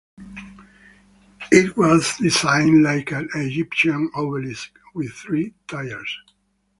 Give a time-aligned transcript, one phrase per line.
[1.51, 6.17] It was designed like an Egyptian obelisk with three tiers.